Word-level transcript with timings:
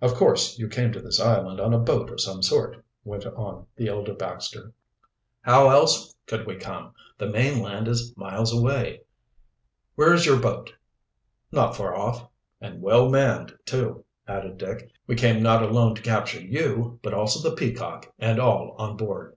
"Of 0.00 0.14
course 0.14 0.58
you 0.58 0.68
came 0.70 0.90
to 0.92 1.02
this 1.02 1.20
island 1.20 1.60
on 1.60 1.74
a 1.74 1.78
boat 1.78 2.08
of 2.10 2.18
some 2.18 2.42
sort," 2.42 2.82
went 3.04 3.26
on 3.26 3.66
the 3.76 3.88
elder 3.88 4.14
Baxter. 4.14 4.72
"How 5.42 5.68
else 5.68 6.14
could 6.26 6.46
we 6.46 6.56
come? 6.56 6.94
The 7.18 7.26
mainland 7.28 7.86
is 7.86 8.16
miles 8.16 8.54
away." 8.54 9.02
"Where 9.96 10.14
is 10.14 10.24
your 10.24 10.40
boat?" 10.40 10.72
"Not 11.52 11.76
far 11.76 11.94
off, 11.94 12.26
and 12.58 12.80
well 12.80 13.10
manned, 13.10 13.54
too," 13.66 14.06
added 14.26 14.56
Dick. 14.56 14.88
"We 15.06 15.14
came 15.14 15.42
not 15.42 15.62
alone 15.62 15.94
to 15.96 16.00
capture 16.00 16.40
you, 16.40 16.98
but 17.02 17.12
also 17.12 17.46
the 17.46 17.54
Peacock 17.54 18.10
and 18.18 18.38
all 18.38 18.74
on 18.78 18.96
board." 18.96 19.36